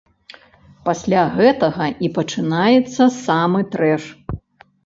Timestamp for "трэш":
3.77-4.03